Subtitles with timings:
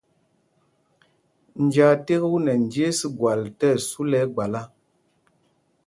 [1.63, 4.61] Njāā ték u nɛ njes gwal tí ɛsu lɛ ɛgbala.